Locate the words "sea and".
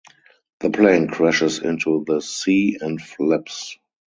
2.21-2.99